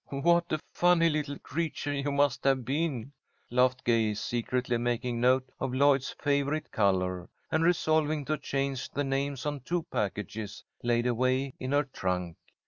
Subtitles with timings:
[0.09, 3.13] "What a funny little creature you must have been,"
[3.51, 9.45] laughed Gay, secretly making note of Lloyd's favourite colour, and resolving to change the names
[9.45, 12.35] on two packages laid away in her trunk.